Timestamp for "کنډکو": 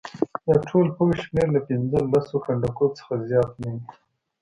2.45-2.85